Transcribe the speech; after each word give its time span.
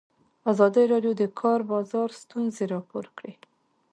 ازادي 0.51 0.83
راډیو 0.93 1.13
د 1.15 1.19
د 1.21 1.23
کار 1.41 1.59
بازار 1.71 2.09
ستونزې 2.21 2.63
راپور 2.73 3.05
کړي. 3.17 3.33